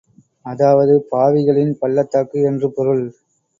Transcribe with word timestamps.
அதாவது 0.45 0.93
பாவிகளின் 1.11 1.73
பள்ளத்தாக்கு 1.77 2.39
என்று 2.43 2.69
பொருள் 2.71 3.05